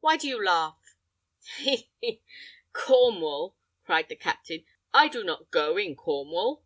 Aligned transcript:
Why 0.00 0.16
do 0.16 0.26
you 0.26 0.44
laugh?" 0.44 0.96
"He! 1.58 1.88
he! 2.00 2.22
Cornwall," 2.72 3.56
cried 3.84 4.08
the 4.08 4.16
captain; 4.16 4.64
"I 4.92 5.06
do 5.06 5.22
not 5.22 5.52
go 5.52 5.76
in 5.76 5.94
Cornwall." 5.94 6.64